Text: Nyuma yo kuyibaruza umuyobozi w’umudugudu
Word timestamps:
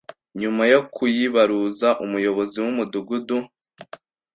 Nyuma 0.41 0.63
yo 0.73 0.79
kuyibaruza 0.93 1.89
umuyobozi 2.05 2.55
w’umudugudu 2.63 3.37